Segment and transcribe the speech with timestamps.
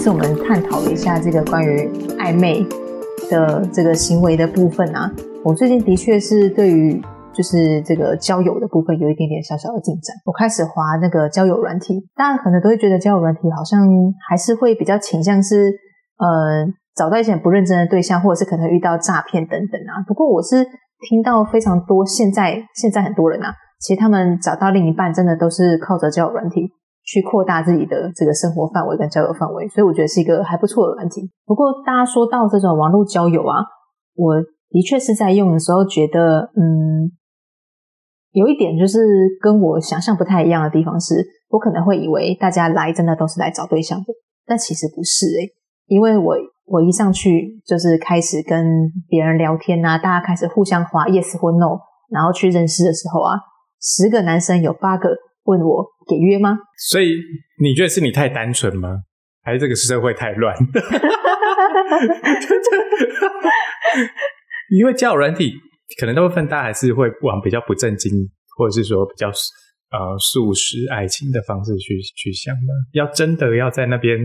[0.00, 2.66] 次我们探讨了一下这个关于暧昧
[3.28, 5.12] 的这个行为的部分啊，
[5.44, 6.98] 我最近的确是对于
[7.34, 10.16] 就是这个交友的部分有一点点小小的进展。
[10.24, 13.86] 我开始滑那个交友软体，大家可能都会觉得交友软体好像
[14.26, 15.70] 还是会比较倾向是
[16.16, 16.64] 呃
[16.96, 20.00] 找到一些不认真的对象，或者是可能遇到诈骗等等啊。
[20.08, 20.64] 不过我是
[21.10, 26.72] 听到非常多现在现在很多人啊，其实他们找到另一半真的都是靠着交友软体。
[27.10, 31.28] 去扩大自己的这个生活范围跟交友范围，所以我觉得是一个还不错的软体。
[31.44, 33.58] 不过大家说到这种网络交友啊，
[34.14, 37.10] 我的确是在用的时候觉得，嗯，
[38.30, 39.00] 有一点就是
[39.40, 44.06] 跟我想象不太一样的地方是，我可能会以为大家来真的都是来找对象的，
[44.46, 45.50] 但其实不是诶，
[45.86, 53.34] 因为我我一上去就是开始跟别人聊天啊，大家开始互相划 yes 或 no，然后去认识的时候啊，
[53.80, 55.08] 十个男生有八个。
[55.44, 56.58] 问我给约吗？
[56.90, 57.12] 所以
[57.62, 58.88] 你觉得是你太单纯吗？
[59.42, 60.54] 还是这个社会太乱？
[64.70, 65.52] 因为交友软体，
[65.98, 68.12] 可能大部分大家还是会往比较不正经，
[68.56, 72.72] 或者是说比较呃素食爱情的方式去去想的。
[72.92, 74.18] 要真的要在那边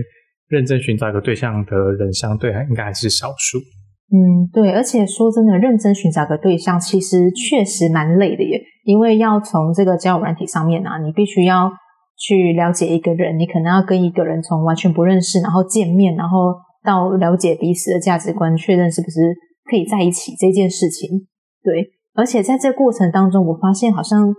[0.48, 3.58] 认真寻找一个对象的人，相对应该还是少数。
[4.12, 8.62] 嗯，对，而且说真的，认真寻找个对象，其实确实蛮累的耶。
[8.86, 11.68] 因为要从这个交友软体上面啊，你必须要
[12.16, 19.34] 去了解一个人，你可能要跟一个人从完全不认识，然后见面，然后到了解彼此的价值观，确认是不是
[19.68, 21.26] 可以在一起这件事情。
[21.64, 24.32] 对，而且在这过程当中，我发现好像，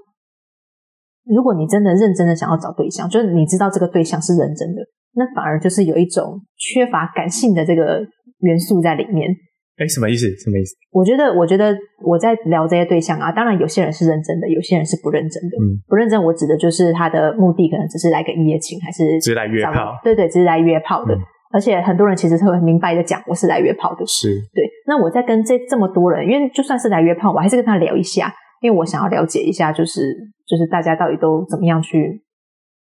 [1.26, 4.82] 如果你真的认真的想要找对象，就是你知道这个对象是认真的，
[5.16, 8.00] 那反而就是有一种缺乏感性的这个
[8.40, 9.36] 元素在里面。
[9.78, 10.26] 哎，什么意思？
[10.42, 10.74] 什么意思？
[10.92, 15.56] 我觉得，我觉得我在聊这些对象啊，当然有些人是认真的，有些人是不认真的。
[15.56, 19.94] 嗯，不认真，我指的就是他的目的可能只是来个一夜情，还是只是来约炮？
[20.04, 21.16] 对对，只是来约炮的。
[21.54, 24.04] 而且很多人其实会很明白的讲，我是来约炮的。
[24.08, 24.68] 是，对。
[24.88, 30.02] 那我在跟这这么多人，因为就算是来约炮，我还是跟他聊一下，因为我想要了解一下，就是
[30.48, 32.24] 就是大家到底都怎么样去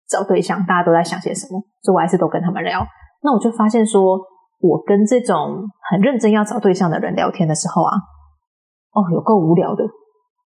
[0.06, 2.87] 找对象，大家都在想些什么，所以我还是都跟他们聊。
[3.22, 4.20] 那我就发现说。
[4.64, 7.92] 我跟这种很认真要找对象的人聊天的时候啊，
[8.92, 9.84] 哦，有够无聊的，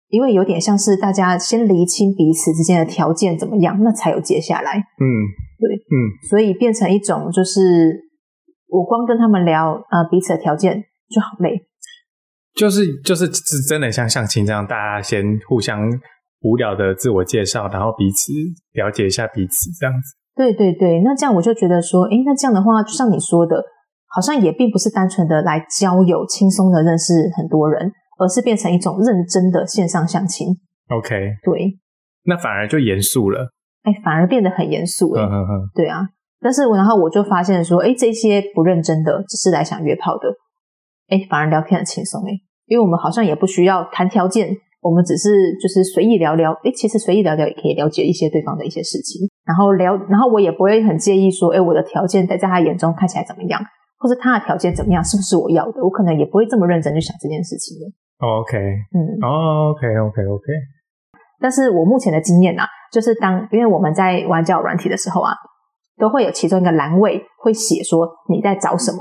[0.07, 4.79] 因为有点像是大家先厘清彼此之间的条件怎么样，那才有接下来。
[4.79, 5.03] 嗯，
[5.59, 5.95] 对，嗯，
[6.31, 8.09] 所以变成一种就是
[8.69, 11.67] 我光跟他们聊呃彼此的条件就好累，
[12.55, 15.81] 就是就是是真的像相亲这样，大家先互相
[16.43, 18.33] 无聊的自我介绍，然后彼此
[18.75, 20.15] 了解一下彼此这样子。
[20.37, 23.61] 对对对，那这样我就觉得说，诶，那这样的话，就像你说的。
[24.15, 30.49] 好像也并不是单纯的来交友、轻松的认识很多人，而是变成一种认真的线上相亲。
[30.89, 31.11] OK，
[31.43, 31.75] 对，
[32.27, 33.51] 那反而就严肃了。
[33.83, 35.23] 哎，反而变得很严肃了。
[35.23, 36.01] 嗯嗯嗯，对啊。
[36.41, 40.29] 但是我然后我就发现说，哎，这些不认真的，只是来想约炮的，
[41.09, 42.31] 哎，反而聊天很轻松哎，
[42.67, 46.53] 因为我们好像也不需要谈条件，我们只是就是随意聊聊。
[46.63, 53.61] 哎，其实随意聊聊也可以了解一些对方的一些事情，然后聊，然后我也不会很介意说，哎，我的条件在在他眼中看起来怎么样。
[54.05, 55.83] 或者他的条件怎么样，是不是我要的？
[55.83, 57.89] 我可能也不会这么认真去想这件事情的。
[58.21, 58.53] OK，
[58.93, 60.45] 嗯，哦，OK，OK，OK。
[61.41, 65.33] 但是我目前的经验啊，就是当因为我们在玩交友软体的时候啊，
[65.97, 68.99] 都会有其中一个栏位会写说你在找什么。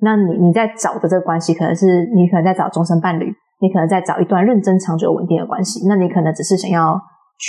[0.00, 5.86] 那你你在找的这个关系，可能是你可能在找终身伴侣，你可能在找一段认真、长久、稳定的关系。
[5.86, 6.98] 那你可能只是想要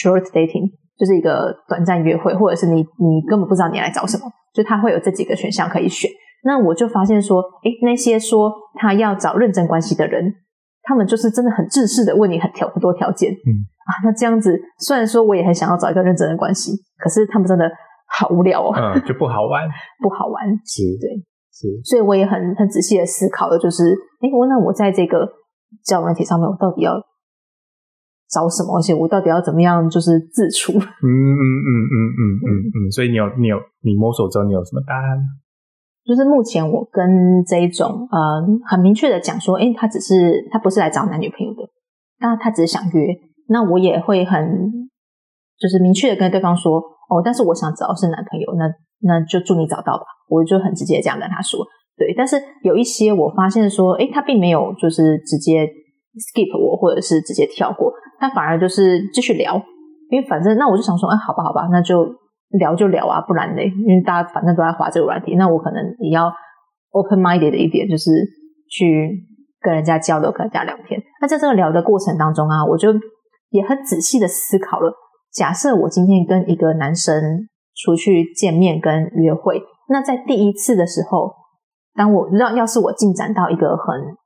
[0.03, 0.67] short dating，
[0.97, 6.09] 就是一个短暂约会，或者是你你根本不知道你来找什么，就他会有这几个选项可以选。
[6.43, 10.33] 那我就发现说，诶，那些说他要找认真关系的人，
[10.83, 13.49] 他们就是真的很自私的问你很条很多条件，嗯
[13.85, 17.69] 啊，那这样子虽然说我也很想要找一个认真的关系，可是他们真的
[18.07, 19.67] 好无聊哦，嗯，就不好玩，
[20.01, 21.09] 不好玩，是，对，
[21.51, 23.83] 是，所以我也很很仔细的思考的，就是，
[24.21, 25.27] 诶，我那我在这个
[25.83, 26.93] 交友问题上面，我到底要
[28.29, 28.77] 找什么？
[28.77, 30.71] 而且我到底要怎么样，就是自处？
[30.77, 32.49] 嗯嗯嗯嗯嗯嗯
[32.87, 35.17] 嗯，所以你有你有你摸索之后，你有什么答案？
[36.05, 41.69] 就是目前我跟这一种呃很明确的讲说，哎，他只是他不是来找男女朋友的，
[42.19, 43.07] 那他只是想约，
[43.47, 44.41] 那我也会很
[45.59, 48.65] 就是明确的跟对方说，哦，但是我想找是男朋友，那
[49.01, 51.59] 那就祝你找到吧，我就很直接这样跟他说，
[51.97, 55.67] 对，但是有一些我发现说，哎，他并没有就是直接
[56.17, 59.61] skip 我，或者是直接跳过，他反而就是继续聊，
[60.09, 62.15] 因为反正那我就想说，哎，好吧，好吧，那就。
[62.57, 66.31] 聊就聊啊，不然嘞，因为大家反正都在划这个软体，那我可能也要
[66.91, 68.09] open minded 的一点，就是
[68.69, 69.23] 去
[69.61, 70.99] 跟人家交流，跟人家聊天。
[71.21, 72.89] 那在这个聊的过程当中啊，我就
[73.49, 74.91] 也很仔细的思考了。
[75.31, 81.35] 假设我今天跟一个男生出去见面跟约会，那在第一次的时候，
[81.93, 84.17] 当我让要是我进展到一个很，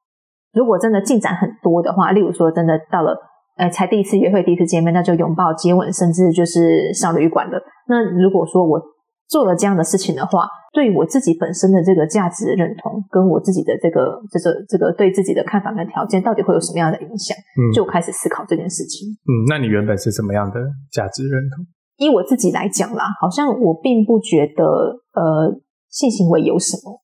[0.53, 3.17] 如果真的进展很多的话，例如说真的到了，
[3.55, 7.61] 哎，才第一次约会、第一次见面，那就拥抱、接吻，甚至就是上旅馆的。
[7.87, 8.81] 那如果说我
[9.27, 17.37] 做了这样的事情的话，对我自己本身的这个价值认同，跟我自己的这个这个这个对自己的看法跟条件，到底会有什么样的影响？
[17.37, 19.09] 嗯就开始思考这件事情。
[19.09, 20.59] 嗯，那你原本是什么样的
[20.91, 21.65] 价值认同？
[21.97, 24.65] 以我自己来讲啦，好像我并不觉得
[25.13, 26.99] 呃性行为有什么，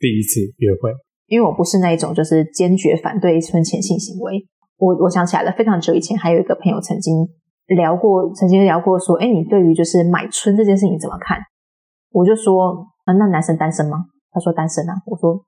[0.00, 0.90] 第一次约会，
[1.28, 4.44] 因为我不是那一种就是坚决反对婚前性行为。
[4.78, 7.26] 我我想起来了，非常久以前还有一个朋友曾经
[7.76, 11.38] 聊过，曾经聊过说，哎，你对于就是买春这件事情怎么看？
[12.10, 13.98] 我就说，啊，那男生单身吗？
[14.30, 14.94] 他说单身啊。
[15.06, 15.38] 我说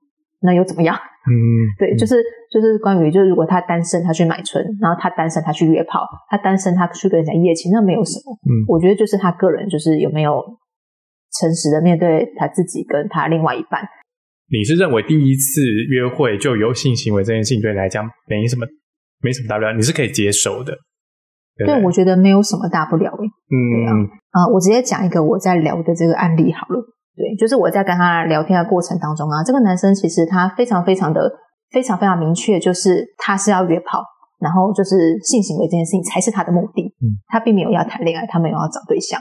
[0.41, 0.95] 那又怎么样？
[0.95, 1.33] 嗯，
[1.77, 2.15] 对，就是
[2.51, 8.33] 就是关于就是如果他单身，他去买春，然后他单身他去约炮，他单身他去跟人家一夜情，那没有什么。
[8.49, 10.41] 嗯我觉得就是他个人就是有没有
[11.39, 13.81] 诚实的面对他自己跟他另外一半。
[14.49, 18.65] 你是认为第一次约会就有性行为这件事情对你来讲没什么
[19.21, 20.73] 没什么大不了，你是可以接受的，
[21.57, 21.83] 对对，对？
[21.83, 23.25] 我觉得没有什么大不了诶。
[23.49, 26.81] 嗯，啊、我直接讲一个我在聊的这个案例好了。
[27.15, 31.31] 对，就是我在跟他聊天的过程当中啊，这个男生其实他非常非常的
[31.71, 34.03] 非常非常明确，就是他是要约炮，
[34.39, 36.83] 然后就是性行为这件事情才是他的目的。
[37.01, 39.19] 嗯，他并没有要谈恋爱，他没有要找对象。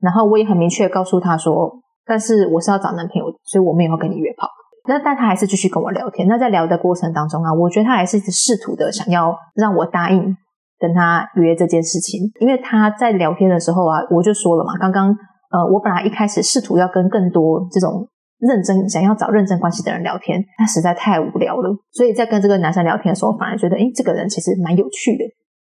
[0.00, 1.72] 然后我也很明确告诉他说，
[2.04, 4.48] 但是我是要找男朋友，所以我没有要跟你约炮。
[4.88, 6.26] 那但他还是继续跟我聊天。
[6.28, 10.36] 那在聊的过程当中啊，我觉得他还是试图的想要让我答应
[10.78, 18.06] 跟他约这件事情，因为他在聊天的时候啊，我就说了嘛，刚刚呃，我本来一开始试图要跟更多这种
[18.38, 25.24] 认真想要找认真关系的人聊天，他实在太无聊了，所以在跟这个男生聊天的时候，反而觉得，诶，这个人其实蛮有趣的，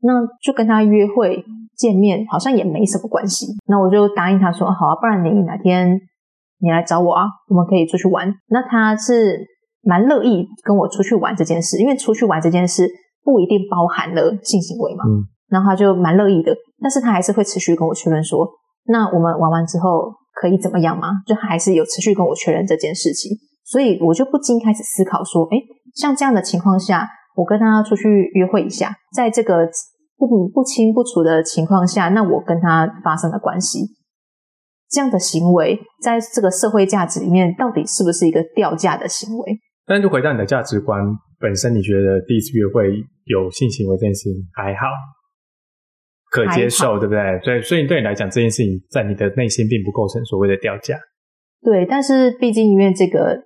[0.02, 1.44] 那就跟他约会
[1.76, 3.48] 见面，好像也没什么关系。
[3.66, 6.00] 那我就答应他说，好啊，不然你哪天
[6.62, 8.32] 你来找我啊，我们可以出去玩。
[8.50, 9.40] 那他是
[9.84, 12.88] 蛮乐意跟我出去玩这件事，因为出去玩这件事
[13.24, 15.04] 不一定包含了性行为嘛。
[15.08, 18.48] 嗯，然后他就蛮乐意的，但是他还是会持续跟我确认说，
[18.86, 21.10] 那我们玩完之后可以怎么样吗？
[21.26, 23.32] 就他还是有持续跟我确认这件事情，
[23.66, 25.58] 所以我就不禁开始思考说，诶，
[25.96, 29.68] 像这样的情况下，我跟他出去约会一下，在这个
[30.18, 33.80] 不不清不楚的情况下，那我跟他发生了关系，
[34.92, 39.58] 这样的行为在这个社会价值里面，到底是不是一个掉价的行为？
[39.88, 41.02] 但就回到你的价值观
[41.40, 42.92] 本身，你觉得第一次约会
[43.26, 44.86] 有性行为这件事情还好，
[46.30, 47.40] 可接受，对不对？
[47.42, 50.98] 所以，所以对你来讲，这件事情在你的内心并不构成所谓的掉价。
[51.62, 53.38] 对，但是毕竟因为这个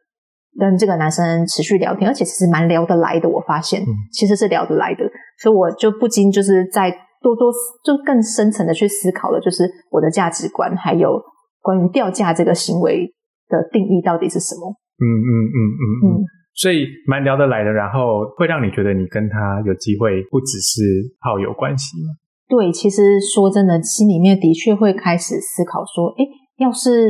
[0.60, 5.04] 跟这个男生持续聊天，而且其实蛮聊得来的，我发现、嗯其实是聊得来的，
[5.42, 7.52] 所以我就不禁就是在多多
[7.84, 11.20] 就更深层的去思考了，就是我的价值观，还有
[11.66, 13.10] 关于掉价这个行为
[13.50, 14.70] 的定义到底是什么？
[15.02, 16.24] 嗯嗯嗯嗯嗯嗯，
[16.54, 20.80] 所以蛮聊得来的，然后会让你觉得你跟他有机会不只是
[21.20, 22.14] 炮友关系吗？
[22.48, 26.30] 对，其实说真的，心里面的确会开始思考说，诶，
[26.60, 27.10] 要是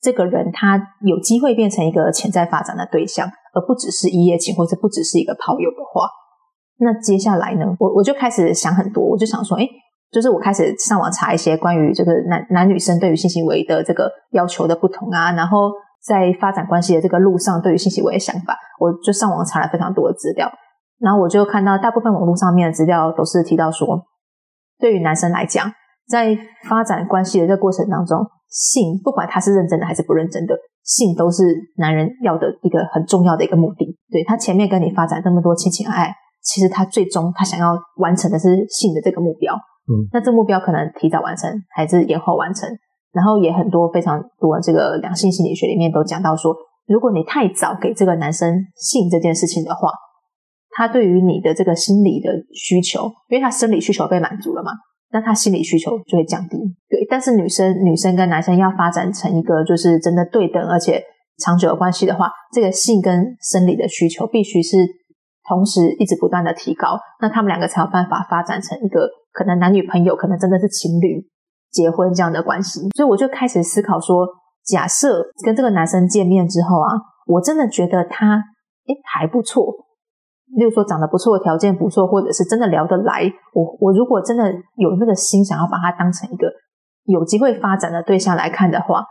[0.00, 6.08] 这个人他有机会变成一个潜在发展的对象，而不只是一夜情或者不只是一个炮友的话，
[6.78, 9.68] 那接下来呢，我我就开始想很多，我就想说，诶，
[10.10, 15.70] 就是我开始上网查一些关于这个男男女生对于性行为的这个要求的不同啊，然后
[16.04, 20.50] 在发展关系的这个路上对于性行为的想法，我就上网查了非常多的资料，
[20.98, 24.06] 然后我就看到大部分网络上面的资料都是提到说。
[24.78, 25.72] 对于男生来讲，
[26.06, 26.36] 在
[26.68, 31.42] 发展关系的这个过程当中，性不管他是认真的还是不认真的，性都是
[31.78, 33.96] 男人要的一个很重要的一个目的。
[34.12, 39.56] 对他前面跟你发展那么多亲情爱爱，其实他最终他想要完成的是性的这个目标。
[40.12, 42.68] 那这目标可能提早完成还是延后完成？
[43.12, 46.54] 然后也很多非常多这个两性心理学里面都讲到说，
[46.86, 49.88] 如果你太早给这个男生性这件事情的话，
[50.70, 54.72] 他对于你的这个心理的需求，因为他生理需求被满足了嘛，
[55.12, 56.58] 那他心理需求就会降低。
[56.90, 61.02] 对，但是女生女生跟男生要发展成一个就是真的对等而且
[61.38, 64.76] 长久的关系的话，这个性跟生理的需求必须是
[65.48, 71.28] 同时一直不断的提高，那他们两个才有办法发展成一个可能男女朋友，可能真的是情侣
[71.70, 72.88] 结婚这样的关系。
[72.96, 74.26] 所以我就开始思考说，
[74.64, 78.36] 假设跟这个男生见面之后啊，我真的觉得他
[78.88, 79.84] 诶还不错。
[80.56, 86.50] 例如说长得不错，条件不错，或者是真的聊得来，我我如果真的有那个心想要把他当成一个
[87.04, 89.04] 有机会发展的对象来看的话，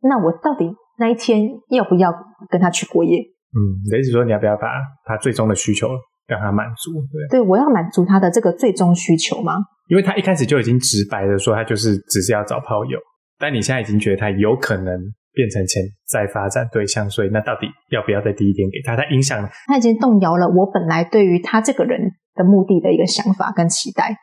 [0.00, 2.10] 那我到底那一天要不要
[2.48, 3.18] 跟他去过夜？
[3.18, 4.62] 嗯，你的意思说你要不要把
[5.04, 5.88] 他最终的需求
[6.34, 6.92] 让他满足？
[7.12, 9.54] 对，对我要满足他的这个最终需求吗？
[9.88, 12.98] 因为他一开始就已经直白的说他就是只是要找炮友，
[13.38, 14.98] 但你现在已经觉得他有可能
[15.32, 18.96] 变成潜在发展对象，所以那到底要不要在第一天给他？
[18.96, 22.00] 他影响他已经动摇了我本来对于他这个人
[22.34, 24.16] 的目的的一个想法跟期待。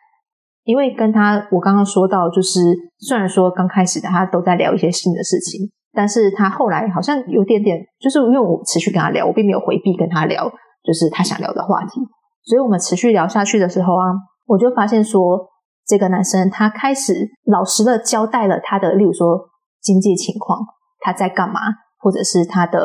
[0.64, 2.60] 因为跟他我刚刚说到，就是
[3.00, 10.52] 虽然说刚开始的他都在聊一些新的事情，但是他后来好像有点点，就是因为我持续跟他聊，我并没有回避跟他聊，
[10.88, 12.00] 就是他想聊的话题，
[12.46, 14.16] 所以我们持续聊下去的时候啊，
[14.46, 15.46] 我就发现说
[15.86, 19.38] 这个男生他开始老实的交代了他的，例如说
[19.82, 20.60] 经济情况，
[21.02, 21.60] 他在干嘛，
[22.00, 22.80] 或者是他的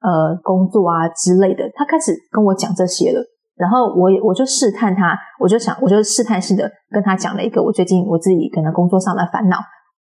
[0.00, 3.24] 呃工作啊之类的，他开始跟我讲这些了。
[3.56, 9.56] 然后我我就试探他，我就想，我就试探性的跟他讲了一个我最近我自己可能工作上的烦恼，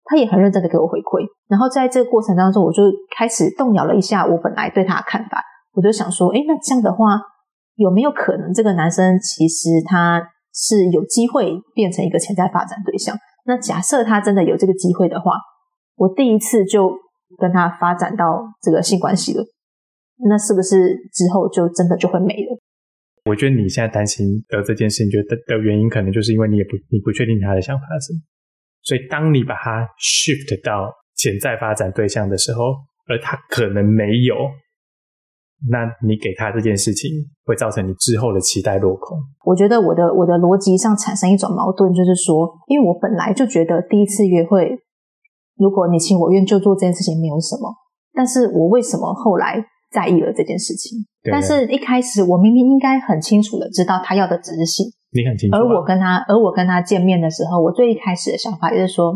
[0.05, 1.21] 他也很认真的给我回馈。
[1.49, 2.83] 然后在这个过程当中，我就
[3.15, 5.45] 开始动摇了一下我本来对他的看法。
[5.73, 7.21] 我就想说，哎，那这样的话，
[7.77, 10.23] 有没有可能这个男生其实他
[10.55, 13.17] 是有机会变成一个潜在发展对象？
[13.45, 15.33] 那假设他真的有这个机会的话，
[15.97, 16.93] 我第一次就
[17.39, 19.45] 跟他发展到这个性关系了，
[20.29, 22.59] 那是不是之后就真的就会没了？
[23.25, 28.21] 我觉得你现在担心的这件事情，觉得的原因可能就是因为你也不你不确定他的想法是什么，
[28.83, 32.75] 所以当你把他 shift 到潜在发展对象的时候，
[33.09, 34.35] 而他可能没有，
[35.71, 37.11] 那你给他这件事情
[37.45, 39.19] 会造成你之后的期待落空。
[39.45, 44.79] 我觉得我的我的逻辑上产生一种矛盾，就是说，因为我本来就觉得第一次约会，
[45.57, 47.73] 如果你情我愿就做这件事情没有什么，
[48.13, 49.65] 但是我为什么后来？
[49.93, 55.55] 在意了这件事情，但是一开始我明明应该很清楚的知道他要的只是性，你很清楚。
[55.55, 59.13] 而我跟他，而我跟他见面的时候，我最一开始的想法就是说，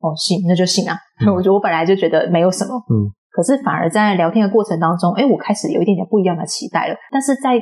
[0.00, 0.96] 哦，性那就性啊。
[1.36, 3.12] 我觉得我本来就觉得没有什么，嗯。
[3.34, 6.94] 可是反而在聊天的过程当中，哎，我开始有一点点不一样的期待了。
[7.10, 7.58] 但是在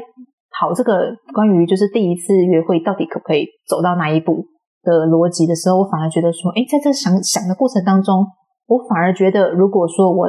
[0.61, 4.45] 讨这个关于就是第一次约会到底可不可以走到那一步
[4.83, 8.26] 的逻辑的时候，我反而觉得说，哎，在这想想的过程当中，
[8.67, 10.29] 我反而觉得如果说我。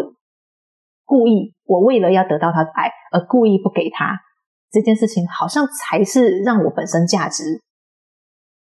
[1.05, 4.17] 故意，我为了要得到他的爱而故意不给他
[4.71, 7.61] 这件事情，好像才是让我本身价值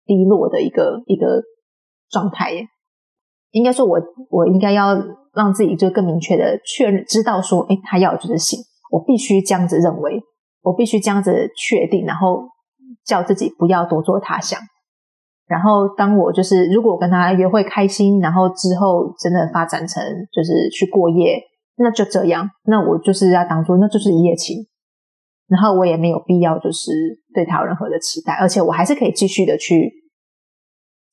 [0.06, 1.42] 低落的一个一个
[2.10, 2.68] 状态耶。
[3.52, 3.98] 应该说，我
[4.30, 4.94] 我应该要
[5.38, 8.60] 让自己就更明确的确认，知道说，哎，他要的就是性，
[8.92, 10.20] 我必须这样子认为，
[10.64, 12.44] 我必须这样子确定，然后
[13.06, 14.60] 叫自己不要多做他想。
[15.48, 20.04] 然后，当我就是如果跟他约会开心，然后之后真的发展成
[20.34, 21.40] 就是去过夜。
[21.80, 24.66] 那就这样，那我就是要当做那就是一夜情，
[25.48, 26.90] 然后我也没有必要就是
[27.36, 29.92] 对他有任何的期待，而且我还是可以继续的去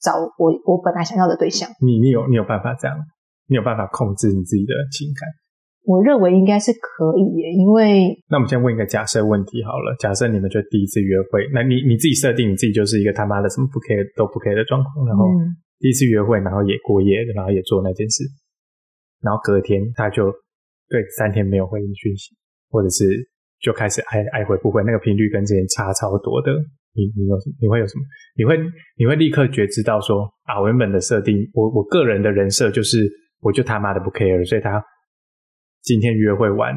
[0.01, 1.69] 找我我本来想要的对象。
[1.85, 2.97] 你你有你有办法这样？
[3.49, 5.29] 你有办法控制你自己的情感？
[5.85, 7.23] 我认为应该是可以，
[7.59, 9.95] 因为那我们先问一个假设问题好了。
[9.99, 15.29] 假设你们就第一次约会，那你你自己设定你自己就是一个他妈的什么不 care 都不 care 的状况，然后
[15.81, 18.25] 第一次约会，然后也过夜，然后也做那件事，
[19.21, 20.33] 然后隔天他就。
[20.87, 22.37] 对，三天没有回应讯息，
[22.69, 23.09] 或者是
[23.59, 26.53] 就开始爱爱回不回，那个频率跟之前差超多的。
[26.93, 27.35] 你你有？
[27.59, 28.05] 你会有什么？
[28.37, 28.55] 你会
[28.99, 33.11] 你会立刻觉知到说啊，我原本的设定，我我个人的人设就是，
[33.45, 34.81] 我就他妈的不 care，所以他
[35.83, 36.73] 今天约会完，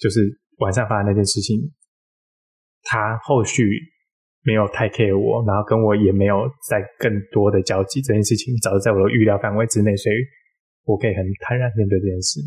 [0.00, 0.24] 就是
[0.56, 1.60] 晚上发生那件事情，
[2.82, 3.68] 他后续
[4.40, 10.16] 没有太 care 我，然后跟我也没有再更多的交集，这件事情早就在我的预料范围之内，所以
[10.88, 12.40] 我可以很坦然面对这件事。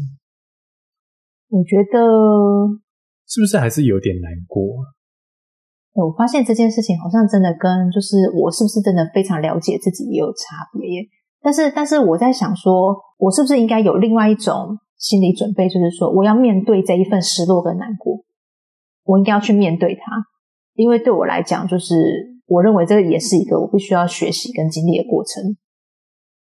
[1.54, 2.02] 我觉得
[3.30, 4.82] 是不是还是有点难过？
[5.94, 11.06] 我发现这件事情好像真的跟就是我是不是真的非常了解自己也有差别耶。
[11.42, 18.24] 但是，但是我在想说，我是不是应该有另外一种心理准备，就是说我要面对这一份失落跟难过，
[19.04, 20.24] 我应该要去面对它，
[20.76, 21.96] 因为对我来讲，就是
[22.46, 25.58] 我认为这个也是一个我必须要学习跟经历的过程。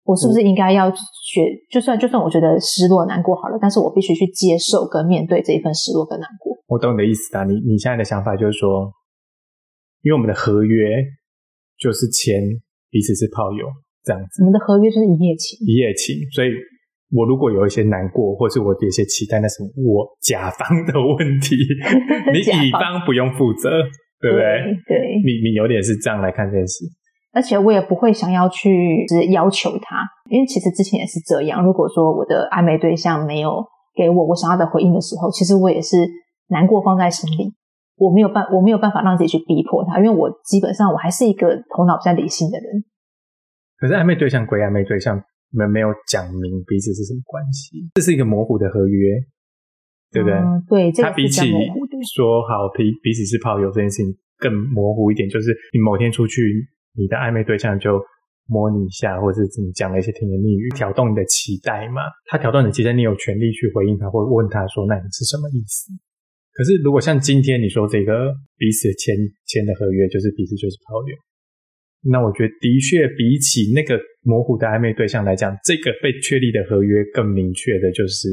[0.02, 1.46] 我是不是应该要学？
[1.70, 6.56] 就算就算我觉得失落难过好了，但是我必须去接受跟面对这一份失落跟难过。
[6.66, 8.90] 我懂你的意思啊，你你现在的想法就是说，
[10.02, 10.88] 因为我们的合约
[11.78, 12.42] 就是签
[12.90, 13.66] 彼此是炮友
[14.04, 16.16] 这样子，我们的合约就是一夜情，一夜情。
[16.32, 16.48] 所以
[17.12, 21.56] 我如果有一些难过，或是我有一些期待，那是我甲方的问题，
[22.32, 23.68] 你乙方不用负责，
[24.20, 24.44] 对不对？
[24.86, 26.84] 对，你你有点是这样来看这件事。
[27.32, 31.62] 而且我也不会想要去是要求他，因为其实之前也是这样。
[31.64, 33.62] 如果说我的暧昧对象没有
[33.94, 35.96] 给我我想要的回应的时候，其实我也是
[36.48, 37.54] 难过放在心里。
[37.96, 42.66] 我没有办我没有办法让自己去逼迫他，因为我基本上我还是一个头脑比较理性的人。
[43.80, 45.20] 可是暧昧对象归暧昧对象，
[45.50, 49.18] 没没有讲明彼此是什么关系，这是一个模糊的合约，
[50.12, 50.92] 对不对？
[50.92, 51.50] 对，他比起
[52.14, 56.68] 说好彼彼此是炮友这件事情更模糊一点，就是你某天出去。
[56.98, 58.02] 你的暧昧对象就
[58.46, 62.02] 摸你一下，或者是你讲了一些甜言蜜语，挑动你的期待嘛。
[62.26, 65.94] 他挑动你的期待，你有权利去回应他，或问他说：“那你是什么意思？”
[66.52, 69.14] 可是如果像今天你说这个彼此签
[69.46, 71.14] 签的合约，就是彼此就是炮友，
[72.02, 78.28] 那我觉得的确比起那个模糊的暧昧对象来讲，这个被确立的合约更明确的就是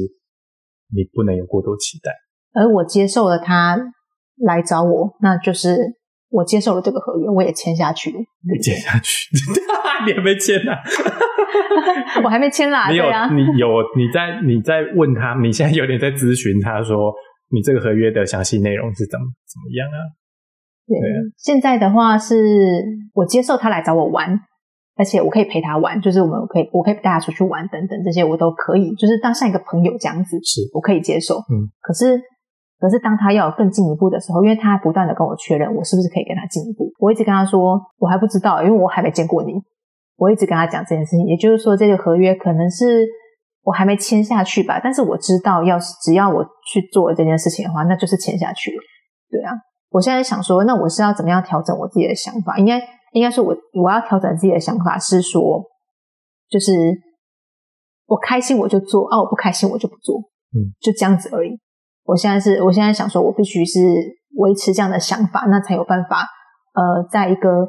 [0.94, 2.12] 你不能有过多期待。
[2.54, 3.78] 而我接受了他
[4.36, 5.76] 来找我，那就是
[6.30, 8.10] 我接受了这个合约，我也签下去。
[8.10, 9.28] 你签下去，
[10.06, 10.72] 你还没签呢？
[12.24, 12.90] 我还没签啦。
[12.90, 17.12] 你有，啊，你有，你在你在问他，你现在有点在咨询他说，
[17.50, 19.98] 你这个合约的详细内容是怎么怎么样啊？
[20.88, 20.98] 对，
[21.36, 22.82] 现在的话是
[23.14, 24.40] 我接受他来找我玩，
[24.96, 31.36] 而且我可以陪他玩，就是我们可以，我可以带他出去玩等等，这些我都可以，就是当像一个朋友这样子，是我可以接受。
[31.36, 32.20] 嗯，可是。
[32.80, 39.52] 可是当他要更进一步的时候，因为他不断的跟我确认我是不是可以跟他进一步，我一直跟他说我还不知道，因为我还没见过你。
[40.16, 43.04] 我一直跟他讲这件事情，也就是说这个合约可能是
[43.64, 48.76] 我还没签下去吧，但是我知道要是只要我去做这件事情的话，那就是签下去了。
[49.28, 49.50] 对啊，
[49.90, 52.58] 我现在想说，那我是要怎么样调整我自己的想法？
[52.58, 52.78] 应该
[53.12, 55.64] 应该是我我要调整自己的想法是说，
[56.48, 56.72] 就是
[58.06, 60.18] 我开心我就做，啊我不开心我就不做，
[60.52, 61.58] 嗯，就这样子而已。
[62.04, 63.80] 我现在是，我现在想说，我必须是
[64.36, 66.24] 维持这样的想法，那才有办法，
[66.74, 67.66] 呃，在一个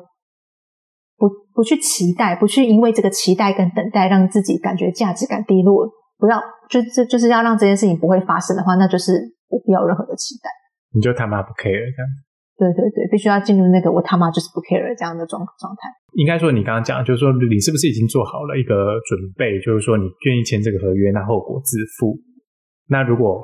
[1.18, 9.14] 不不去期待，不去因为这个期待跟等待让自己感觉价值感低落，不要就这就是要让这件事情不会发生的话，那就是
[9.50, 10.50] 我不要任何的期待。
[10.94, 12.08] 你就他妈不 care 这样？
[12.60, 15.88] 对对对，必须要进入那个我他妈就是不 care 这样的状状态。
[16.20, 22.20] 应该说，你刚刚讲，就是说你是不是已经做好了一个准备，就是说你愿意签这个合约，那后果自负。
[22.90, 23.40] 那如果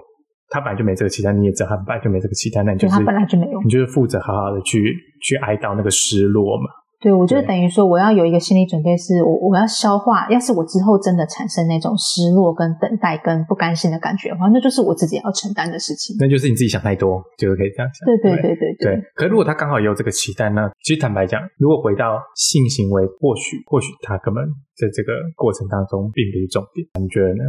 [0.50, 6.68] 他本来就没这个期待，你也知道他本来就没这个期待，那你就是他本来就没有，你就是负责好好的去去哀悼那个失落嘛。
[7.06, 10.26] 对，我就等于说我要有一个心理准备，是我我要消化。
[10.32, 16.18] 要是我之后真的产生那种失落、跟等待、跟不甘心的感觉的话，那就是我自己要承担的事情。
[16.20, 18.02] 那就是你自己想太多，就是可以这样想。
[18.10, 18.98] 对对对对对。
[19.14, 24.42] 可如果他刚好也有这个期待，那其实坦白讲，如果回到性行为，或许或许他根本
[24.74, 27.46] 在这个过程当中并不是重点，你觉得呢？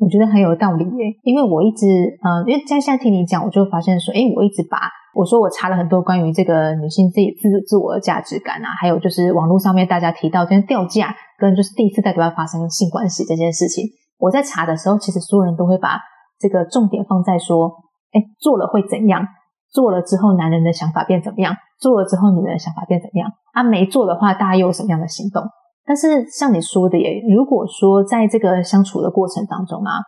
[0.00, 1.84] 我觉得很有道理耶，因为我一直，
[2.24, 4.80] 嗯，因为在现在听你讲，我就发现说，哎，我一直把
[5.14, 13.84] 我说我查了很多关于这个女性自己自自我的价值感啊，还有就是网络上面大家提到，就是掉价跟就是第一次在对方发生性关系这件事情，
[14.18, 16.00] 我在查的时候，其实所有人都会把
[16.38, 17.70] 这个重点放在说，
[18.12, 19.26] 哎，做了会怎样？
[19.70, 21.54] 做了之后男人的想法变怎么样？
[21.80, 23.30] 做了之后女人的想法变怎么样？
[23.52, 25.42] 啊，没做的话，大家又有什么样的行动？
[25.86, 29.98] 但是像你说的也，如果说在这个相处的过程当中啊，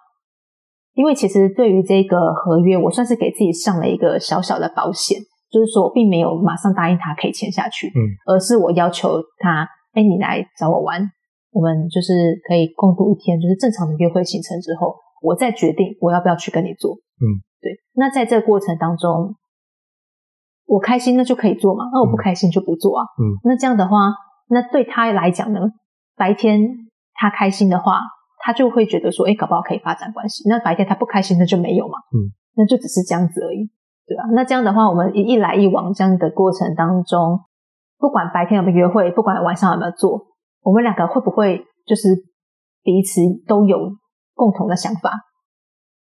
[0.96, 5.20] 因为其实对于这个合约，我算是给自己上了一个小小的保险，
[5.52, 11.00] 就是说我并没有马上答应他可以签下去，嗯，而是我要求他，哎，你来找我玩，
[11.52, 17.70] 我们就是可以共度一天，就是正常的约会行程之后，我再决定我要不要去跟你做，嗯，对。
[17.94, 19.36] 那在这个过程当中，
[20.66, 24.12] 我开心那就可以做嘛，那我不开心就不做啊，嗯，那这样的话。
[24.48, 25.58] 那对他来讲呢，
[26.14, 26.60] 白天
[27.14, 27.98] 他开心的话，
[28.46, 30.48] 他就会觉得说，哎，搞不好可以发展关系。
[30.48, 33.68] 那白天他不开心，那就没有嘛，嗯，那就只是这样子而已，
[34.06, 34.22] 对吧？
[34.36, 37.40] 那这样的话，我们一一来一往这样的过程当中，
[37.98, 40.28] 不管白天有没有约会，不管晚上有没有做，
[40.62, 42.14] 我们两个会不会就是
[42.84, 43.76] 彼此都有
[44.34, 45.10] 共同的想法？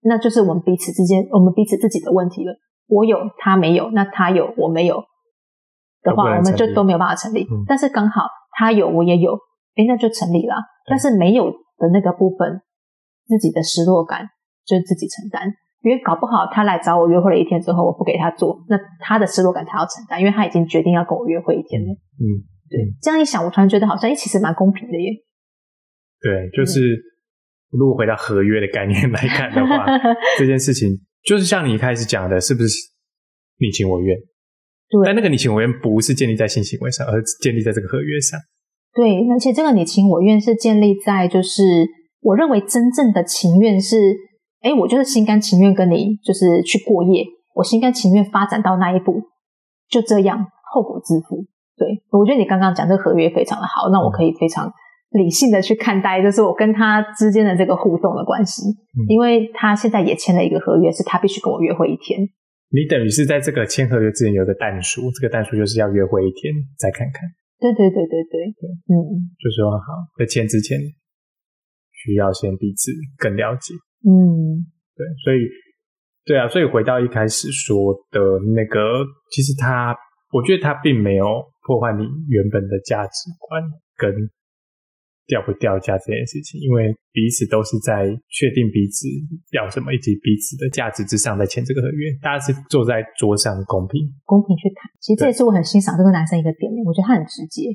[0.04, 2.54] 那就是我们彼此之间，我们彼此自己的问题了。
[2.88, 5.04] 我有，他没有；那他有，我没有。
[6.04, 7.48] 的话，我们就都没有办法成立。
[7.68, 8.22] 但是刚好
[8.52, 9.34] 他有，我也有，
[9.76, 10.56] 哎，那就成立了。
[10.86, 12.62] 但是没有的那个部分，
[13.26, 14.28] 自己的失落感
[14.66, 15.54] 就自己承担。
[15.86, 21.94] 因为搞不好他来找我约会了一天之后，我不给他做，那他的失落感他要承担，因为他已经决定要跟我约会一天了。
[22.18, 22.26] 嗯，
[22.68, 22.80] 对。
[23.00, 25.12] 这样一想，我突然觉得好像，哎，其实蛮公平的耶。
[26.20, 26.82] 对，就是
[27.70, 29.86] 如果回到合约的概念来看的话，
[30.40, 30.90] 这件事情
[31.24, 32.76] 就是像你一开始讲的，是不是
[33.60, 34.18] 你情我愿？
[34.90, 38.40] 对但那个你情我愿不是建立在性行为上，而是建立在这个合约上。
[38.98, 41.62] 对，而且这个你情我愿是建立在，就是
[42.22, 43.96] 我认为真正的情愿是，
[44.62, 49.22] 哎，我就是心甘情愿跟你就是去过夜，我心甘情愿发展到那一步，
[49.88, 51.46] 就这样，后果自负。
[51.78, 54.68] 对，我觉得你刚刚讲这个合约非常的好，那我可以非常
[55.12, 58.64] 理性的去看待，就是我跟他之间的这个互动的关系，
[59.08, 62.28] 因为他现在也签了一个合约，是他必须跟我约会一天。
[62.74, 67.30] 你等于是在这个签合约之前有个淡书，这个淡书就是要约会一天再看看。
[67.60, 68.54] 对对对对对。
[68.54, 70.78] 对，嗯，就说好在签之前
[71.92, 73.74] 需要先彼此更了解。
[74.06, 74.66] 嗯，
[74.96, 75.40] 对，所以
[76.26, 78.20] 对啊，所以回到一开始说的
[78.54, 79.96] 那个，其实他，
[80.32, 81.26] 我觉得他并没有
[81.66, 83.64] 破坏你原本的价值观
[83.96, 84.14] 跟
[85.28, 89.08] 掉不掉价这件事情，因为彼此都是在确定彼此
[89.52, 94.90] 要什么以及彼此的价值之上在签这个合约，大家是坐在桌上公平公平去谈。
[95.00, 97.70] 其实这也是我很欣赏这个男生一个点，我觉得他很直接，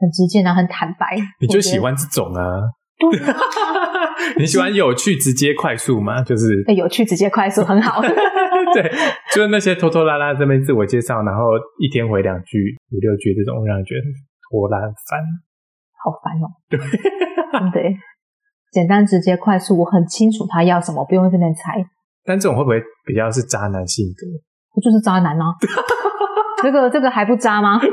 [0.00, 1.16] 很直接，然后很坦白。
[1.40, 2.64] 你就喜欢这种啊？
[2.98, 3.20] 对，
[4.38, 6.22] 你喜欢有趣、直接、快速吗？
[6.24, 8.00] 就是 有趣、直接、快速，很好。
[8.74, 8.82] 对，
[9.34, 11.44] 就是那些拖拖拉拉这边自我介绍，然后
[11.78, 14.02] 一天回两句、五六句这种，让人觉得
[14.50, 15.20] 拖拉烦。
[16.04, 16.46] 好烦哦！
[16.68, 16.78] 对，
[17.72, 17.96] 对，
[18.72, 21.74] 简单直接快速，我很清楚他要什么，不用在这边猜。
[22.24, 24.26] 但这种会不会比较是渣男性格？
[24.74, 25.44] 不就是渣男啊？
[26.62, 27.80] 这个这个还不渣吗？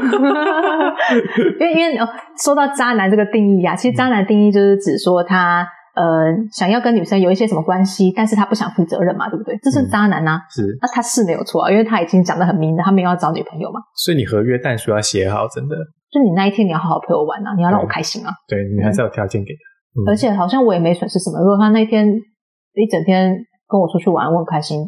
[1.60, 2.08] 因为因为哦
[2.44, 5.65] 说到渣男这个定义啊，其实渣男定义就是指说他
[5.96, 9.58] 呃想要跟女生有一些什么关系，但是他不想负责任嘛，对不对？
[9.62, 10.41] 这是渣男呐。
[10.50, 13.80] 是，那他是没有错啊，因为他已经讲的很明了，他没有要找女朋友嘛。
[13.96, 15.76] 所以你合约但书要写好，真的。
[16.12, 18.32] 就你那一天你要好好陪我玩啊，你要让我开心啊。
[18.48, 21.39] 对你还是有条件给他，而且好像我也没损失什么。
[21.39, 23.36] 如果他那天一整天
[23.68, 24.80] 跟我出去玩，我很开心，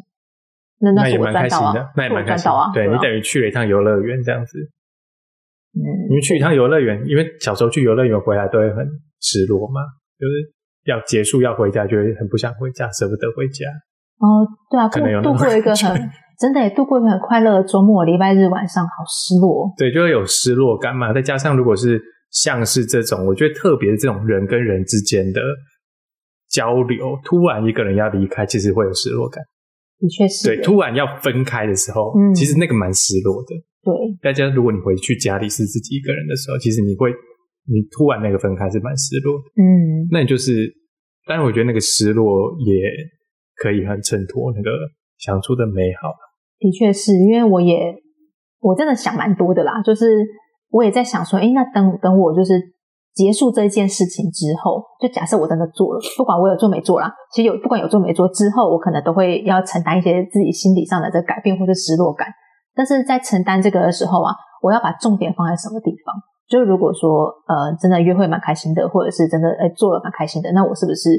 [0.80, 2.72] 那那是我赚到啊，那也蛮开心啊。
[2.74, 4.58] 对你等于去了一趟游乐园这样子。
[5.76, 8.86] 嗯，因为去一趟游乐园，因为小时候去游乐园回来都会很
[9.20, 9.82] 失落嘛，
[10.18, 10.54] 就是
[10.86, 13.66] 要结束要回家，就会很不想回家，舍不得回家。
[14.20, 16.10] 哦，对啊，可能有度过一个很。
[16.40, 19.74] 真的也度过一个很快乐的周末，礼拜日晚上好失落。
[19.78, 21.12] 对，就会有失落感嘛。
[21.12, 25.42] 再加上如果是像是这种，我觉得特别这种人跟人之间的
[26.50, 29.44] 交流，突然一个人要离开，其实会有失落感。
[30.00, 30.48] 的确是。
[30.48, 33.56] 对，突然要分开的时候，其实那个蛮失落的。
[33.82, 33.94] 对。
[34.22, 37.10] 大家如果你回去家里是自己一个人的时候，其实你会，
[37.66, 39.46] 你突然那个分开是蛮失落的。
[39.58, 40.06] 嗯。
[40.12, 40.72] 那你就是，
[41.26, 42.94] 但是我觉得那个失落也
[43.56, 44.70] 可以很衬托那个
[45.18, 46.14] 想出的美好。
[46.60, 47.94] 的确是因为我也
[48.60, 50.26] 我真的想蛮多的啦，就是
[50.72, 52.60] 我也在想说，哎，那等等我就是
[53.14, 62.28] 结束这一件事情之后，就假设我真的做了，不管我有做没做啦，其实有不管有做没做之后，我可能都会要承担一些自己心理上的这改变或者失落感。
[62.76, 66.14] 但是在承担这个的时候啊，我要把重点放在什么地方？
[66.48, 71.10] 就如果说呃真的约会蛮开心的，或者是真的哎做了蛮开心的，那我是不是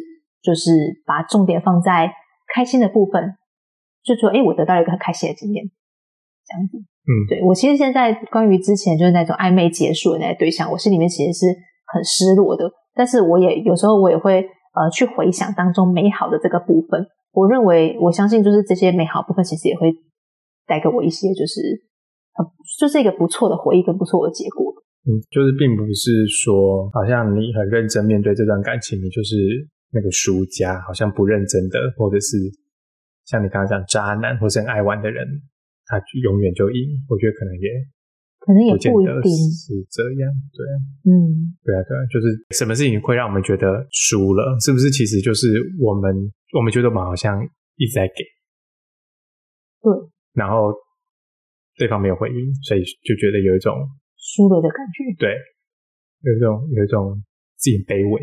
[0.42, 0.70] 就是
[1.06, 2.10] 把重点放在
[2.54, 3.34] 开心的部分？
[4.02, 5.64] 就说，哎，我得到了一个很开心的经验，
[6.46, 6.78] 这样子。
[6.78, 11.46] 嗯，对我其实现在关于之前就是那种暧昧结束的那些对象，我心里面其实是
[11.92, 12.70] 很失落的。
[12.94, 14.40] 但是我也有时候我也会
[14.74, 17.06] 呃去回想当中美好的这个部分。
[17.32, 19.92] 我认为我相信就是这些美好部分其实也会
[20.66, 21.60] 带给我一些就是
[22.34, 22.44] 很
[22.78, 24.72] 就是一个不错的回忆跟不错的结果。
[25.06, 29.36] 嗯，就是并不是说好像你很认真面对这段感情，你就是
[29.92, 32.36] 那个输家，好像不认真的或者是。
[33.28, 35.20] 像你刚刚讲渣男或是很爱玩的人，
[35.84, 37.04] 他永远就赢。
[37.08, 37.68] 我觉得可能也
[38.40, 40.64] 可能也不一定是这样，对，
[41.12, 44.56] 嗯，对啊，对啊，就是什么事情会让我们觉得输了？
[44.64, 45.46] 是不是其实就是
[45.78, 47.36] 我们我们觉得我们好像
[47.76, 48.24] 一直在给，
[49.84, 49.92] 对，
[50.32, 50.72] 然后
[51.76, 53.76] 对方没有回应，所以就觉得有一种
[54.16, 55.36] 输了的感觉，对，
[56.22, 57.22] 有一种有一种
[57.56, 58.22] 自己卑微，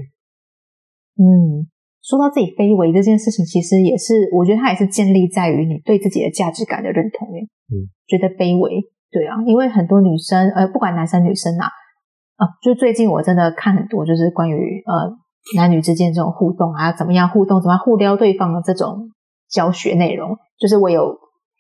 [1.22, 1.70] 嗯。
[2.06, 7.41] 说到自己卑微这件事情，其实也是，我觉得它也是建立在于你对自己的价值感的认同耶。
[7.74, 8.78] 嗯，觉得卑微，
[9.10, 11.65] 对啊，因为很多女生，呃，不管男生女生啊，
[12.38, 15.18] 啊，就最近我真的看很多，就是关于呃
[15.58, 19.10] 男女之间这种互动啊，怎么样互动，怎么样互撩对方的这种
[19.50, 21.10] 教学内容，就是我有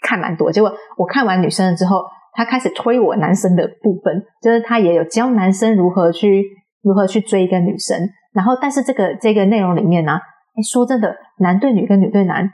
[0.03, 0.51] 看蛮多。
[0.51, 2.03] 结果我看完女生了之后，
[2.33, 6.45] 他开始推我男生的部分，就是他也有教男生如何去
[6.83, 7.97] 如何去追一个女生，
[8.31, 10.19] 然后但是这个这个内容里面呢。
[10.55, 12.49] 哎，说真的，男对女跟女对男，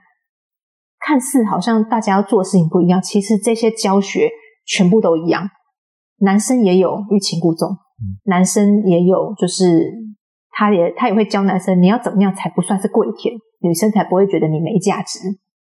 [1.00, 4.30] 看似好像大家要做的事情不一样，其实这些教学
[4.66, 5.48] 全部都一样。
[6.20, 7.70] 男生也有欲擒故纵，
[8.26, 9.92] 男生也有，就是
[10.52, 15.20] 他也他也会教男生你要怎么样才不算是跪舔，女生才不会觉得你没价值。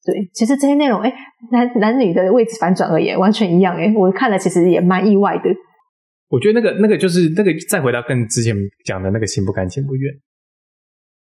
[0.04, 1.12] 对，其实这些内容，哎，
[1.52, 3.76] 男男女的位置反转而言完全一样。
[3.76, 5.50] 哎，我看了其实也蛮意外的。
[6.28, 10.14] 我觉得那个那个就是那个，再回到跟之前讲的那个心不甘情不愿。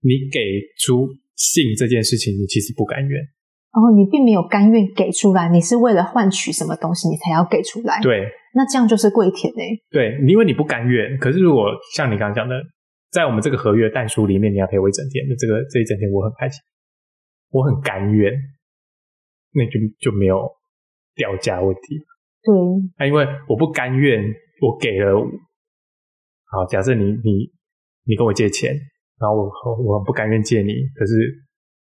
[0.05, 0.39] 你给
[0.77, 3.17] 出性这件事情，你其实不甘愿。
[3.17, 7.99] 然哦，你并没有甘愿给出来，你是为了换取什么东西，你才要给出来。
[8.01, 9.75] 对，那这样就是跪舔哎。
[9.89, 11.17] 对，因为你不甘愿。
[11.17, 12.55] 可是如果像你刚刚讲的，
[13.11, 16.61] 在我们这个合约但书里面，你要陪我一整天，那这个这一整天我很开心，
[17.49, 18.31] 我很甘愿，
[19.51, 20.47] 那就就没有
[21.15, 21.97] 掉价问题。
[22.43, 22.53] 对，
[22.97, 24.23] 那因为我不甘愿，
[24.61, 25.19] 我给了，
[26.45, 27.51] 好，假设你你
[28.05, 28.79] 你跟我借钱。
[29.19, 29.49] 然后我
[29.83, 31.13] 我不甘愿借你，可是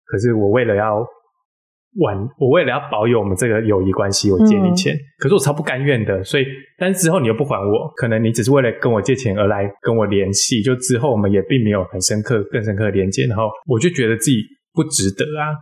[0.05, 1.05] 可是我为了要
[1.99, 6.45] 挽，我为了要保有我们这个友谊关系，我借你钱，可是我超不甘愿的，所以，
[6.77, 14.37] 但是之后你又不还我，可能你只是为了跟我借钱而来跟我联系，就之后我们也并没有很深刻、更深刻的连接，然后我就觉得自己
[14.73, 15.53] 不值得啊，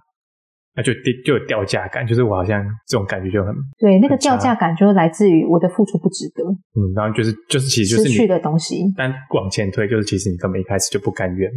[0.76, 0.94] 那就
[1.26, 8.84] 就有掉价感，就是我好像这种感觉就很对，那个掉价感就是来自于我的付出不值得，嗯，然后就是就是其实就是你失去的东西。
[8.96, 11.52] 但往前推，就是其实你根本一开始就不甘愿，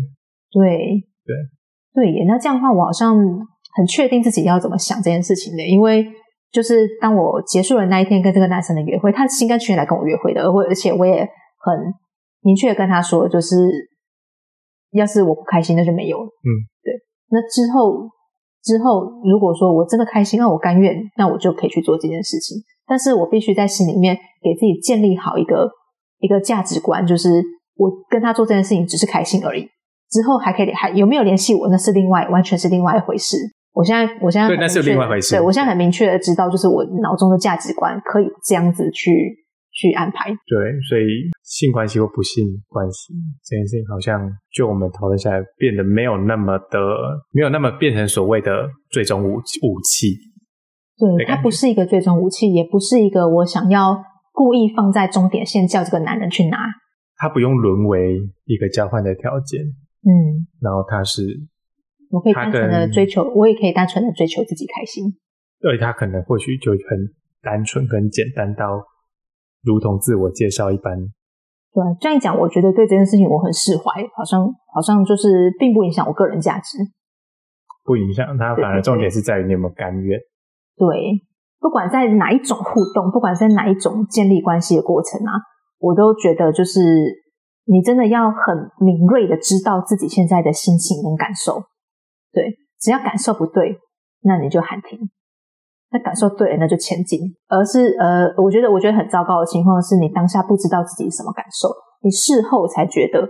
[0.50, 1.34] 对对
[1.94, 3.16] 对耶，那这样的话，我好像
[3.76, 6.04] 很确定自己要怎么想这件事情的，因为
[6.50, 11.94] 就是当我结束了那一天跟这个男生的约会，他心甘情愿来跟我约会的，而我而且我也很
[12.42, 13.56] 明确的跟他说，就是
[14.90, 16.26] 要是我不开心，那就没有了。
[16.26, 16.50] 嗯，
[16.82, 16.92] 对。
[17.30, 18.08] 那之后
[18.64, 22.56] 之后，如果说我真的开心，那我甘愿，那我就可以去做这件事情。
[22.86, 25.70] 但是我必须在心里面给自己建立好一个
[26.18, 27.42] 一个价值观，就是
[27.76, 29.68] 我跟他做这件事情只是开心而已。
[30.10, 33.36] 之后还可以还有没有联系我，那是另外完全是另外一回事。
[33.72, 39.34] 我现在我现在对那是另外一回事对我现在很明确的知道，就是我脑中的价值观可以这样子去
[39.74, 40.30] 去安排。
[40.46, 41.04] 对，所以
[41.42, 43.12] 性关系或不性关系
[43.44, 46.78] 这件事情，好像就我们讨论下来，变得没有那么的，
[47.32, 50.14] 没有那么变成所谓的最终武武器。
[50.96, 54.00] 对，它不是一个最终武器，也不是一个我想要
[54.32, 56.56] 故意放在终点线叫这个男人去拿。
[57.16, 59.60] 它不用沦为一个交换的条件，
[60.06, 61.22] 嗯，然后它是，
[62.10, 65.04] 我可以它单纯的追求，我也可以单纯的追求自己开心。
[65.66, 66.78] 而且它可能或许就很
[67.42, 68.84] 单纯跟简单到，
[69.64, 70.98] 如同自我介绍一般。
[71.72, 76.78] 对，这样一讲，我觉得对这件事情我很释怀，好像好像就是并不影响我个人价值。
[77.82, 80.18] 不影响它，反而重点是在于你有没有甘愿。
[80.76, 81.20] 对，
[81.60, 85.32] 不管在哪一种互动，不管在哪一种建立关系的过程啊，
[85.78, 86.80] 我都觉得就是
[87.66, 91.64] 你真的要很敏锐的知道自己现在的心情跟感受。
[92.32, 93.78] 对，只要感受不对，
[94.22, 94.98] 那你就喊停；
[95.94, 97.22] 那感受对了，那就前进。
[97.46, 101.70] 而是呃，我觉得我觉得很糟糕的情况是你当下不知道自己什么感受，
[102.02, 103.22] 你事后才觉得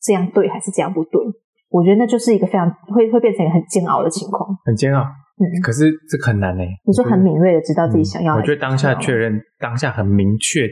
[0.00, 1.20] 这样对还是这样不对。
[1.68, 4.56] 我觉得那就是一个非常会会变成一个很煎熬的情况。
[4.64, 6.62] 很煎熬，嗯，可是这很难呢。
[6.86, 10.62] 你说很敏锐的知道自己嗯想要、我觉得当下确认，当下很明确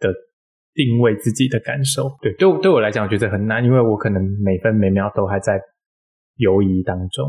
[0.00, 0.08] 的
[0.72, 5.60] 定位自己的感受，对，对我对我来讲，我觉得很难，因为我可能每分每秒都还在
[6.36, 7.28] 犹疑当中。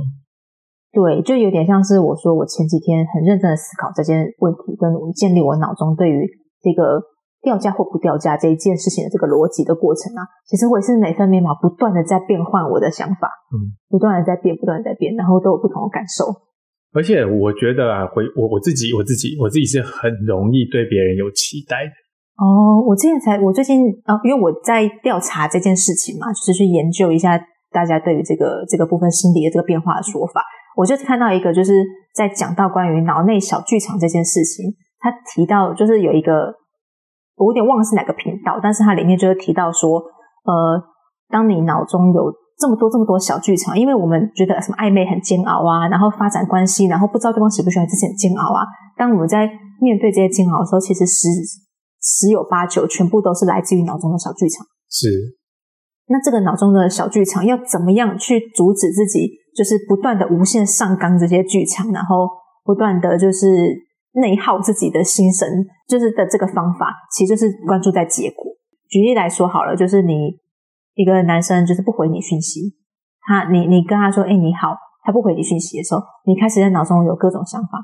[0.92, 6.28] 对，就有点像是我说，我前几天很认真的思考这件问题，跟建立我脑中对于
[6.62, 7.00] 这个
[7.42, 16.28] 掉价或不掉价这一件事情的这个逻辑的过程啊，其实我也是每分每秒不断的在变换我的想法，嗯，不断的在变，不断的在变，然后都有不同的感受。
[16.92, 21.96] 而且我觉得啊，回我我自己我自己我自己是很容易对别人有期待的。
[22.36, 27.40] 哦，我之前才，我最近啊、因为我在调查这件事情嘛，就是去研究一下
[27.72, 30.44] 大家对于这个这个部分心理的这个变化的说法。
[30.76, 31.84] 我就看到一个，就是
[32.16, 36.54] 在讲到关于脑内小剧场这件事情，他提到就是有一个，
[37.36, 40.00] 我有点忘了是哪个频道，但是它里面就是提到说，
[40.44, 40.84] 呃，
[41.30, 48.62] 当你脑中有这么多这么多小剧场，因为我们觉得什么暧昧很煎熬啊，然后发展关系，然后不知道对方喜不喜欢这些很煎熬啊。
[48.96, 49.50] 当我们在
[49.82, 51.28] 面对这些煎熬的时候，其实十
[52.02, 54.66] 十有八九全部都是来自于脑中的小剧场。
[54.90, 55.08] 是，
[56.08, 62.28] 那这个脑中的小剧场要怎么样去阻止自己，就是不断的无限上纲这些剧场，然后
[62.64, 63.48] 不断的就是
[64.14, 65.48] 内耗自己的心神，
[65.88, 68.46] 就是的这个方法，其实就是关注在结果。
[68.90, 70.38] 举例来说好了，就是你
[70.96, 72.76] 一个男生就是不回你讯息，
[73.28, 77.80] 他你你跟他说哎、你好，他不回你讯息的时候，你开始在脑中有各种想法，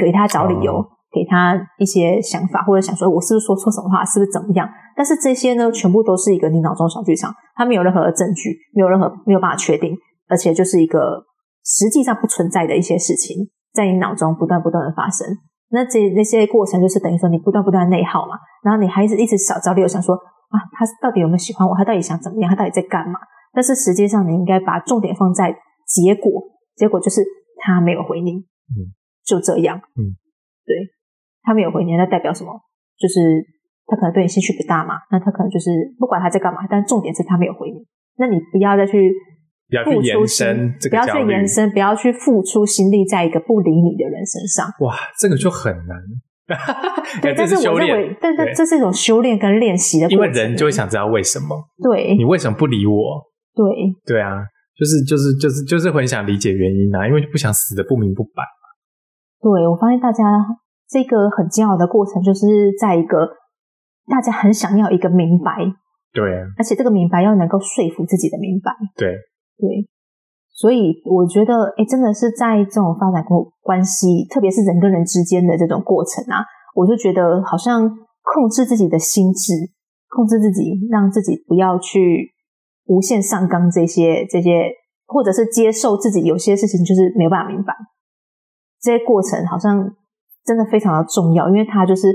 [0.00, 0.76] 给他找理由。
[0.76, 4.66] 哦给他一些想法，或者想说我是不是说错什么话，是不是怎么样？
[4.96, 9.94] 但是这些呢，全部都是一个你脑中小剧场，他没有任何的证据，没有任何没有办法确定，
[10.28, 11.24] 而且就是一个
[11.64, 15.26] 实际上不存在的一些事情，在你脑中不断不断的发生。
[15.70, 21.74] 那这那些过程就是等于说你不断不断地内耗嘛，然后你还是一直找找理由想说啊，他到底有没有喜欢我？
[21.76, 22.50] 他到底想怎么样？
[22.50, 23.18] 他到底在干嘛？
[23.52, 25.54] 但是实际上你应该把重点放在
[25.86, 26.42] 结果，
[26.76, 27.24] 结果就是
[27.56, 28.92] 他没有回你，嗯，
[29.24, 30.12] 就这样，嗯，
[30.66, 30.76] 对。
[31.44, 32.52] 他没有回你，那代表什么？
[32.96, 33.18] 就是
[33.86, 34.94] 他可能对你兴趣不大嘛。
[35.10, 37.84] 那他可能就是不管他在干嘛，但重点是他没有回你。
[38.16, 39.31] 那你不要再去不
[39.72, 41.04] 要去延伸这不要。
[41.06, 44.66] 去延伸，不要去付出心力在一个不理你的人身上。
[44.80, 45.96] 哇，这个就很难。
[47.22, 50.16] 对， 哎但是我认为，，但是这是一种修炼跟练习的过程。
[50.16, 53.22] 因为人就会想知道为什么，对你为什么不理我？
[53.54, 53.64] 对
[54.04, 54.42] 对啊，
[54.76, 58.42] 就是就是就是就是很想理解原因啊，因为就不想死的不明不白。
[59.40, 60.24] 对，我发现大家
[60.88, 62.46] 这个很煎熬的过程，就是
[62.80, 63.28] 在一个
[64.10, 65.52] 大家很想要一个明白，
[66.12, 68.72] 对啊，而且这个明白要能够说服自己的明白。
[68.96, 69.14] 对，
[69.58, 69.88] 对，
[70.50, 79.52] 所以我觉得，哎，真的是在这种发展关关系，特别是人跟人之间的这种过程啊，我就觉得好像控制自己的心智，
[80.08, 82.32] 控制自己，让自己不要去
[82.86, 84.70] 无限上纲这些这些，
[85.06, 87.74] 或者是接受自己有些事情就是没有办法明白，
[88.80, 89.94] 这些过程好像
[90.44, 92.12] 真的非常的重要，因为它就是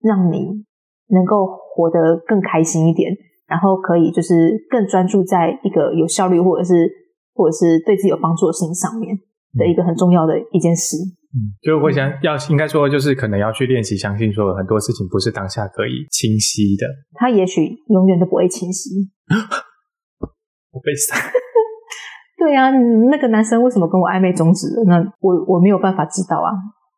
[0.00, 0.64] 让你
[1.08, 3.12] 能够活得更开心一点。
[3.52, 6.88] 然后可以就是更专注在一个有效率或者是
[7.34, 9.12] 或者是对自己有帮助的事情上面
[9.52, 10.96] 的一个很重要的一件事。
[11.36, 16.86] 嗯，就我想要应该说就是可能要去练习相信说很多事情不是当下可以清晰的。
[17.12, 18.88] 他也许永远都不会清晰。
[20.72, 21.14] 我被杀。
[22.40, 22.70] 对啊，
[23.10, 24.84] 那个男生为什么跟我暧昧终止了？
[24.88, 26.50] 那我我没有办法知道啊，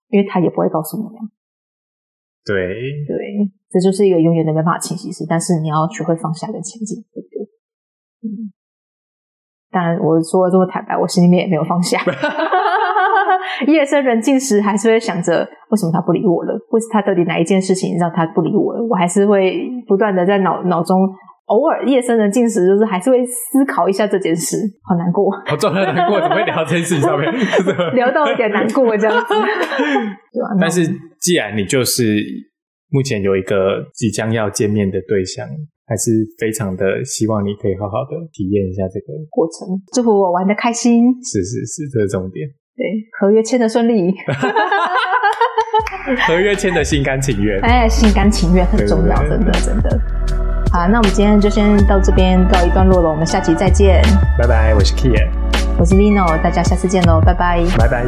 [0.09, 1.11] 因为他也不会告诉我。
[2.45, 2.55] 对
[3.07, 3.51] 对。
[3.71, 7.43] 这就是一个永远都没办法清晰事，但是你要学会放下跟前进，对不对？
[8.23, 8.55] 嗯，
[9.73, 11.99] 当然我说的这么坦白，我心里面也没有放下。
[13.67, 16.55] 夜深人静时，还是会想着为什么他不理我了？
[16.71, 18.85] 为什他到底哪一件事情让他不理我了？
[18.89, 20.97] 我还是会不断的在脑脑中，
[21.47, 27.33] 偶尔夜深人静时，就是还是会思考一下这件事，好难过，好重要难过，怎么会聊这件事情上面？
[27.95, 29.35] 聊到有点难过这样子？
[30.61, 30.87] 但是
[31.21, 32.53] 既然你就是。
[32.91, 35.45] 目前有一个即将要见面的对象，
[35.85, 41.13] 还是非常的希望你可以好好的体验一下这个过程，祝福我玩的开心。
[41.21, 42.47] 是是是，这是重点。
[42.77, 42.87] 对，
[43.19, 44.15] 合约签的顺利，
[46.29, 47.61] 合约签的心甘情愿。
[47.63, 50.44] 哎，心甘情愿很重要，真的真的。
[50.75, 54.03] 好，那我们今天就先到这边告一段落了，我们下期再见。
[54.37, 55.29] 拜拜，我是 Kian，
[55.79, 58.05] 我是 Lino，大家下次见喽，拜拜，拜拜。